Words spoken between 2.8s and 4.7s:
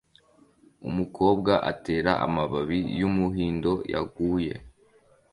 yumuhindo yaguye